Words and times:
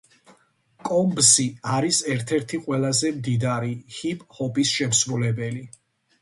კომბსი 0.87 1.43
არის 1.73 1.99
ერთ-ერთი 2.13 2.61
ყველაზე 2.63 3.13
მდიდარი 3.19 3.77
ჰიპ-ჰოპის 3.99 4.73
შემსრულებელი. 4.81 5.63